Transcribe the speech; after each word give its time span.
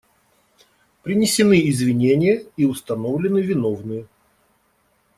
Принесены 1.03 1.59
извинения 1.69 2.47
и 2.57 2.65
установлены 2.65 3.37
виновные. 3.37 4.07